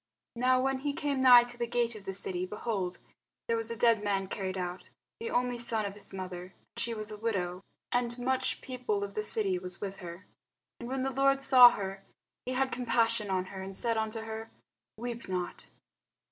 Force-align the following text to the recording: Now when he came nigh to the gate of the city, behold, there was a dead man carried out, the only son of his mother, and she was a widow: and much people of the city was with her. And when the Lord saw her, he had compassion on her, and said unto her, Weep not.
Now 0.35 0.59
when 0.59 0.79
he 0.79 0.93
came 0.93 1.21
nigh 1.21 1.43
to 1.43 1.59
the 1.59 1.67
gate 1.67 1.93
of 1.93 2.05
the 2.05 2.13
city, 2.15 2.43
behold, 2.47 2.97
there 3.47 3.55
was 3.55 3.69
a 3.69 3.75
dead 3.75 4.03
man 4.03 4.27
carried 4.29 4.57
out, 4.57 4.89
the 5.19 5.29
only 5.29 5.59
son 5.59 5.85
of 5.85 5.93
his 5.93 6.11
mother, 6.11 6.41
and 6.57 6.79
she 6.79 6.95
was 6.95 7.11
a 7.11 7.19
widow: 7.19 7.61
and 7.91 8.17
much 8.17 8.61
people 8.61 9.03
of 9.03 9.13
the 9.13 9.21
city 9.21 9.59
was 9.59 9.79
with 9.79 9.99
her. 9.99 10.25
And 10.79 10.89
when 10.89 11.03
the 11.03 11.11
Lord 11.13 11.43
saw 11.43 11.69
her, 11.69 12.03
he 12.47 12.53
had 12.53 12.71
compassion 12.71 13.29
on 13.29 13.45
her, 13.53 13.61
and 13.61 13.75
said 13.75 13.95
unto 13.95 14.21
her, 14.21 14.49
Weep 14.97 15.27
not. 15.29 15.69